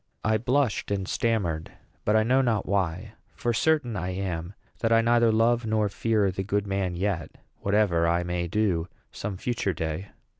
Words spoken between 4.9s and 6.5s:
I neither love nor fear the